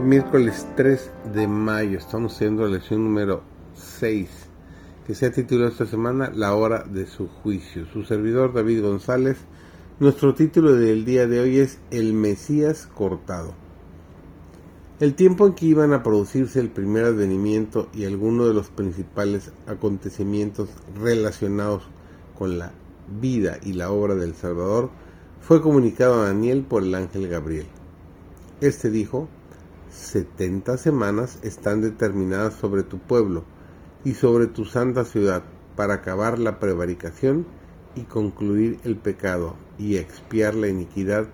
Miércoles 0.00 0.66
3 0.76 1.10
de 1.34 1.46
mayo 1.46 1.98
estamos 1.98 2.34
haciendo 2.34 2.64
la 2.64 2.70
lección 2.70 3.04
número 3.04 3.42
6 3.74 4.28
que 5.06 5.14
se 5.14 5.26
ha 5.26 5.32
titulado 5.32 5.70
esta 5.70 5.86
semana 5.86 6.32
La 6.34 6.54
hora 6.54 6.82
de 6.82 7.06
su 7.06 7.28
juicio. 7.28 7.86
Su 7.92 8.04
servidor 8.04 8.52
David 8.52 8.82
González. 8.82 9.36
Nuestro 10.00 10.34
título 10.34 10.72
del 10.72 11.04
día 11.04 11.28
de 11.28 11.40
hoy 11.40 11.58
es 11.58 11.78
El 11.92 12.12
Mesías 12.12 12.88
cortado. 12.92 13.54
El 14.98 15.14
tiempo 15.14 15.46
en 15.46 15.52
que 15.54 15.66
iban 15.66 15.92
a 15.92 16.02
producirse 16.02 16.58
el 16.58 16.70
primer 16.70 17.04
advenimiento 17.04 17.88
y 17.94 18.04
algunos 18.04 18.48
de 18.48 18.54
los 18.54 18.70
principales 18.70 19.52
acontecimientos 19.66 20.70
relacionados 21.00 21.84
con 22.36 22.58
la 22.58 22.72
vida 23.20 23.58
y 23.62 23.74
la 23.74 23.90
obra 23.90 24.16
del 24.16 24.34
Salvador 24.34 24.90
fue 25.40 25.62
comunicado 25.62 26.22
a 26.22 26.26
Daniel 26.26 26.64
por 26.68 26.82
el 26.82 26.94
ángel 26.94 27.28
Gabriel. 27.28 27.66
Este 28.60 28.90
dijo, 28.90 29.28
setenta 29.94 30.76
semanas 30.76 31.38
están 31.42 31.80
determinadas 31.80 32.54
sobre 32.54 32.82
tu 32.82 32.98
pueblo 32.98 33.44
y 34.04 34.14
sobre 34.14 34.46
tu 34.46 34.64
santa 34.64 35.04
ciudad 35.04 35.44
para 35.76 35.94
acabar 35.94 36.38
la 36.38 36.58
prevaricación 36.58 37.46
y 37.94 38.02
concluir 38.02 38.80
el 38.84 38.96
pecado 38.96 39.54
y 39.78 39.96
expiar 39.96 40.54
la 40.54 40.68
iniquidad 40.68 41.26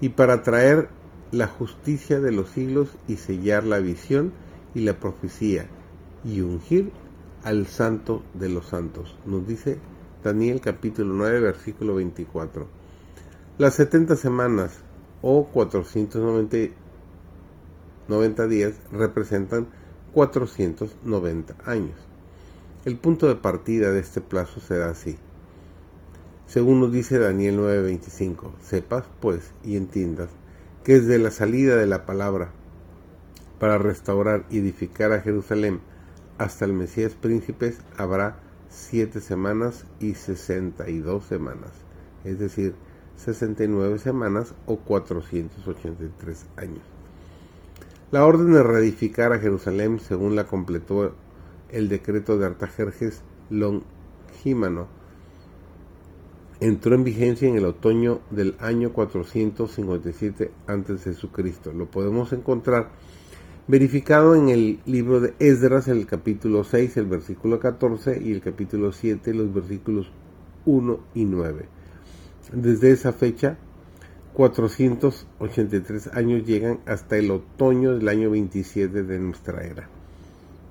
y 0.00 0.10
para 0.10 0.42
traer 0.42 0.88
la 1.32 1.46
justicia 1.46 2.20
de 2.20 2.32
los 2.32 2.50
siglos 2.50 2.88
y 3.06 3.16
sellar 3.16 3.64
la 3.64 3.78
visión 3.78 4.32
y 4.74 4.80
la 4.80 4.98
profecía 4.98 5.66
y 6.24 6.40
ungir 6.40 6.90
al 7.44 7.66
santo 7.66 8.22
de 8.34 8.48
los 8.48 8.68
santos. 8.68 9.16
Nos 9.26 9.46
dice 9.46 9.78
Daniel 10.24 10.60
capítulo 10.60 11.12
9 11.14 11.40
versículo 11.40 11.94
24. 11.96 12.66
Las 13.58 13.74
setenta 13.74 14.16
semanas 14.16 14.78
o 15.20 15.44
490 15.46 16.87
90 18.08 18.46
días 18.48 18.74
representan 18.90 19.68
490 20.12 21.54
años. 21.64 21.96
El 22.84 22.96
punto 22.96 23.28
de 23.28 23.36
partida 23.36 23.92
de 23.92 24.00
este 24.00 24.20
plazo 24.20 24.60
será 24.60 24.90
así. 24.90 25.18
Según 26.46 26.80
nos 26.80 26.90
dice 26.90 27.18
Daniel 27.18 27.58
9:25, 27.58 28.52
sepas 28.62 29.04
pues 29.20 29.52
y 29.62 29.76
entiendas 29.76 30.30
que 30.82 30.94
desde 30.94 31.18
la 31.18 31.30
salida 31.30 31.76
de 31.76 31.86
la 31.86 32.06
palabra 32.06 32.50
para 33.58 33.76
restaurar 33.76 34.46
y 34.48 34.58
edificar 34.58 35.12
a 35.12 35.20
Jerusalén 35.20 35.80
hasta 36.38 36.64
el 36.64 36.72
Mesías 36.72 37.14
príncipes 37.14 37.78
habrá 37.96 38.40
siete 38.70 39.20
semanas 39.20 39.84
y 40.00 40.14
sesenta 40.14 40.88
y 40.88 40.98
dos 40.98 41.24
semanas, 41.24 41.72
es 42.24 42.38
decir, 42.38 42.74
69 43.16 43.98
semanas 43.98 44.54
o 44.66 44.76
483 44.78 46.46
años. 46.56 46.97
La 48.10 48.24
orden 48.24 48.54
de 48.54 48.62
reedificar 48.62 49.34
a 49.34 49.38
Jerusalén, 49.38 50.00
según 50.00 50.34
la 50.34 50.46
completó 50.46 51.12
el 51.68 51.90
decreto 51.90 52.38
de 52.38 52.46
Artajerjes 52.46 53.20
Longímano, 53.50 54.88
entró 56.58 56.94
en 56.94 57.04
vigencia 57.04 57.46
en 57.46 57.56
el 57.56 57.66
otoño 57.66 58.20
del 58.30 58.56
año 58.60 58.94
457 58.94 60.50
a.C. 60.66 61.16
Lo 61.74 61.90
podemos 61.90 62.32
encontrar 62.32 62.88
verificado 63.66 64.34
en 64.34 64.48
el 64.48 64.80
libro 64.86 65.20
de 65.20 65.34
Esdras, 65.38 65.86
el 65.86 66.06
capítulo 66.06 66.64
6, 66.64 66.96
el 66.96 67.06
versículo 67.06 67.60
14 67.60 68.22
y 68.24 68.32
el 68.32 68.40
capítulo 68.40 68.90
7, 68.90 69.34
los 69.34 69.52
versículos 69.52 70.10
1 70.64 70.98
y 71.14 71.26
9. 71.26 71.68
Desde 72.54 72.90
esa 72.90 73.12
fecha, 73.12 73.58
483 74.34 76.08
años 76.14 76.46
llegan 76.46 76.80
hasta 76.86 77.16
el 77.16 77.30
otoño 77.30 77.94
del 77.96 78.08
año 78.08 78.30
27 78.30 79.02
de 79.02 79.18
nuestra 79.18 79.64
era. 79.64 79.88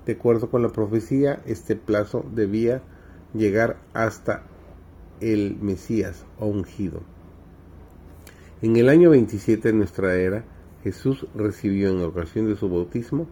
De 0.06 0.14
acuerdo 0.14 0.50
con 0.50 0.62
la 0.62 0.70
profecía, 0.70 1.42
este 1.46 1.76
plazo 1.76 2.26
debía 2.34 2.82
llegar 3.34 3.78
hasta 3.94 4.44
el 5.20 5.58
Mesías 5.60 6.26
o 6.40 6.46
ungido. 6.46 7.02
En 8.62 8.78
el 8.78 8.90
año 8.90 9.10
27 9.10 9.72
de 9.72 9.78
nuestra 9.78 10.16
era, 10.16 10.46
Jesús 10.84 11.28
recibió 11.36 11.90
en 11.90 12.02
ocasión 12.04 12.48
de 12.48 12.56
su 12.56 12.70
bautismo 12.70 13.28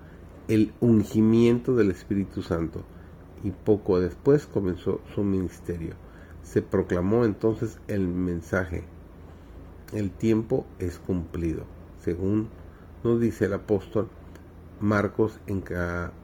el 0.47 0.74
ungimiento 0.81 1.75
del 1.75 1.92
Espíritu 1.92 2.42
Santo 2.42 2.84
y 3.44 3.52
poco 3.52 4.00
después 4.00 4.46
comenzó 4.46 5.00
su 5.13 5.24
ministerio. 5.24 5.94
Se 6.44 6.62
proclamó 6.62 7.25
entonces 7.25 7.80
el 7.88 8.07
mensaje 8.07 8.84
el 9.94 10.12
tiempo 10.12 10.66
es 10.79 11.00
cumplido, 11.00 11.63
según 12.03 12.50
nos 13.03 13.19
dice 13.19 13.46
el 13.46 13.53
apóstol 13.53 14.07
Marcos 14.79 15.40
en 15.47 15.63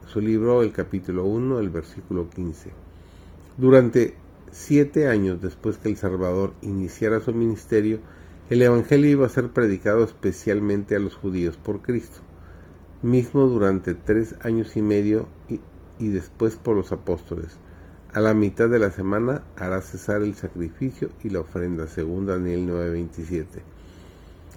su 0.06 0.20
libro, 0.20 0.62
el 0.62 0.72
capítulo 0.72 1.24
1, 1.24 1.58
el 1.58 1.70
versículo 1.70 2.28
15. 2.28 2.70
Durante 3.56 4.14
siete 4.50 5.08
años 5.08 5.40
después 5.40 5.78
que 5.78 5.88
el 5.88 5.96
Salvador 5.96 6.52
iniciara 6.60 7.20
su 7.20 7.32
ministerio, 7.32 8.00
el 8.50 8.60
Evangelio 8.60 9.10
iba 9.10 9.26
a 9.26 9.30
ser 9.30 9.50
predicado 9.50 10.04
especialmente 10.04 10.94
a 10.94 10.98
los 10.98 11.14
judíos 11.14 11.56
por 11.56 11.80
Cristo, 11.80 12.20
mismo 13.00 13.46
durante 13.46 13.94
tres 13.94 14.34
años 14.42 14.76
y 14.76 14.82
medio 14.82 15.28
y, 15.48 15.60
y 15.98 16.08
después 16.08 16.56
por 16.56 16.76
los 16.76 16.92
apóstoles. 16.92 17.56
A 18.14 18.20
la 18.20 18.34
mitad 18.34 18.68
de 18.68 18.78
la 18.78 18.90
semana 18.90 19.40
hará 19.56 19.80
cesar 19.80 20.20
el 20.20 20.34
sacrificio 20.34 21.08
y 21.24 21.30
la 21.30 21.40
ofrenda, 21.40 21.86
según 21.86 22.26
Daniel 22.26 22.66
9:27. 22.66 23.62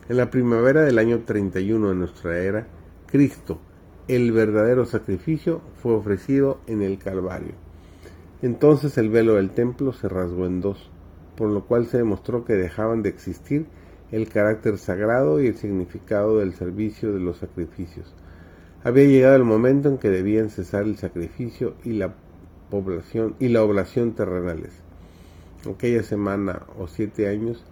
En 0.09 0.17
la 0.17 0.29
primavera 0.29 0.81
del 0.81 0.99
año 0.99 1.19
31 1.19 1.87
de 1.87 1.95
nuestra 1.95 2.37
era, 2.37 2.67
Cristo, 3.05 3.61
el 4.09 4.33
verdadero 4.33 4.85
sacrificio, 4.85 5.61
fue 5.81 5.93
ofrecido 5.93 6.59
en 6.67 6.81
el 6.81 6.97
Calvario. 6.97 7.53
Entonces 8.41 8.97
el 8.97 9.09
velo 9.09 9.35
del 9.35 9.51
templo 9.51 9.93
se 9.93 10.09
rasgó 10.09 10.45
en 10.45 10.59
dos, 10.59 10.91
por 11.37 11.49
lo 11.49 11.63
cual 11.63 11.85
se 11.85 11.99
demostró 11.99 12.43
que 12.43 12.55
dejaban 12.55 13.03
de 13.03 13.09
existir 13.09 13.67
el 14.11 14.27
carácter 14.27 14.77
sagrado 14.77 15.41
y 15.41 15.47
el 15.47 15.55
significado 15.55 16.39
del 16.39 16.53
servicio 16.55 17.13
de 17.13 17.21
los 17.21 17.37
sacrificios. 17.37 18.13
Había 18.83 19.05
llegado 19.05 19.37
el 19.37 19.45
momento 19.45 19.87
en 19.87 19.97
que 19.97 20.09
debían 20.09 20.49
cesar 20.49 20.83
el 20.83 20.97
sacrificio 20.97 21.75
y 21.85 21.93
la 21.93 22.13
población 22.69 23.35
y 23.39 23.49
la 23.49 23.63
oblación 23.63 24.13
terrenales. 24.13 24.73
Aquella 25.69 26.03
semana 26.03 26.63
o 26.77 26.87
siete 26.87 27.27
años 27.27 27.63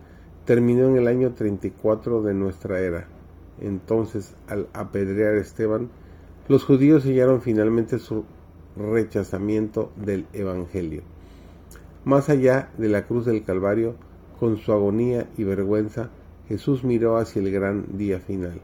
terminó 0.45 0.87
en 0.89 0.97
el 0.97 1.07
año 1.07 1.33
34 1.33 2.21
de 2.23 2.33
nuestra 2.33 2.79
era. 2.79 3.07
Entonces, 3.61 4.35
al 4.47 4.67
apedrear 4.73 5.35
a 5.35 5.41
Esteban, 5.41 5.89
los 6.47 6.65
judíos 6.65 7.03
sellaron 7.03 7.41
finalmente 7.41 7.99
su 7.99 8.25
rechazamiento 8.75 9.91
del 9.95 10.25
Evangelio. 10.33 11.03
Más 12.03 12.29
allá 12.29 12.71
de 12.77 12.89
la 12.89 13.05
cruz 13.05 13.25
del 13.25 13.43
Calvario, 13.43 13.95
con 14.39 14.57
su 14.57 14.73
agonía 14.73 15.29
y 15.37 15.43
vergüenza, 15.43 16.09
Jesús 16.49 16.83
miró 16.83 17.17
hacia 17.17 17.41
el 17.41 17.51
gran 17.51 17.97
día 17.97 18.19
final, 18.19 18.59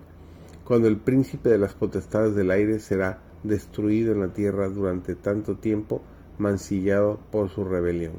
cuando 0.66 0.90
el 0.90 0.98
príncipe 0.98 1.50
de 1.50 1.58
las 1.58 1.74
potestades 1.74 2.36
del 2.36 2.52
aire 2.52 2.80
será 2.80 3.22
destruido 3.44 4.12
en 4.12 4.20
la 4.20 4.34
tierra 4.34 4.68
durante 4.68 5.16
tanto 5.16 5.56
tiempo 5.56 6.02
mancillado 6.40 7.20
por 7.32 7.50
su 7.50 7.64
rebelión. 7.64 8.14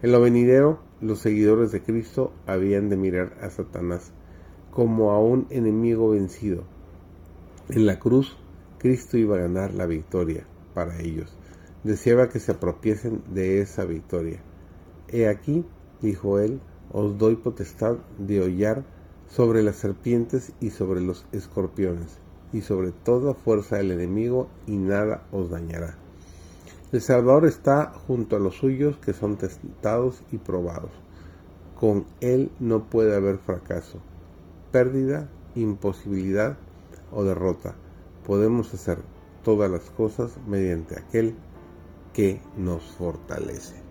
En 0.00 0.12
lo 0.12 0.20
venidero, 0.20 0.78
los 1.00 1.18
seguidores 1.18 1.72
de 1.72 1.82
Cristo 1.82 2.32
habían 2.46 2.88
de 2.88 2.96
mirar 2.96 3.36
a 3.42 3.50
Satanás 3.50 4.12
como 4.70 5.10
a 5.10 5.20
un 5.20 5.46
enemigo 5.50 6.10
vencido. 6.10 6.62
En 7.68 7.84
la 7.84 7.98
cruz, 7.98 8.36
Cristo 8.78 9.18
iba 9.18 9.36
a 9.36 9.40
ganar 9.40 9.74
la 9.74 9.86
victoria 9.86 10.46
para 10.72 11.00
ellos. 11.00 11.36
Deseaba 11.82 12.28
que 12.28 12.38
se 12.38 12.52
apropiesen 12.52 13.22
de 13.34 13.60
esa 13.60 13.84
victoria. 13.84 14.40
He 15.08 15.26
aquí, 15.26 15.64
dijo 16.00 16.38
él, 16.38 16.60
os 16.92 17.18
doy 17.18 17.36
potestad 17.36 17.96
de 18.18 18.40
hollar 18.40 18.84
sobre 19.28 19.62
las 19.62 19.76
serpientes 19.76 20.52
y 20.60 20.70
sobre 20.70 21.00
los 21.00 21.26
escorpiones, 21.32 22.18
y 22.52 22.62
sobre 22.62 22.92
toda 22.92 23.34
fuerza 23.34 23.76
del 23.76 23.90
enemigo, 23.90 24.48
y 24.66 24.76
nada 24.76 25.26
os 25.32 25.50
dañará. 25.50 25.98
El 26.90 27.02
Salvador 27.02 27.44
está 27.44 27.92
junto 28.06 28.36
a 28.36 28.38
los 28.38 28.56
suyos 28.56 28.96
que 28.96 29.12
son 29.12 29.36
testados 29.36 30.22
y 30.32 30.38
probados. 30.38 30.90
Con 31.78 32.06
Él 32.20 32.50
no 32.60 32.84
puede 32.84 33.14
haber 33.14 33.36
fracaso, 33.36 33.98
pérdida, 34.72 35.28
imposibilidad 35.54 36.56
o 37.12 37.24
derrota. 37.24 37.74
Podemos 38.26 38.72
hacer 38.72 38.98
todas 39.44 39.70
las 39.70 39.90
cosas 39.90 40.38
mediante 40.46 40.98
aquel 40.98 41.34
que 42.14 42.40
nos 42.56 42.82
fortalece. 42.84 43.87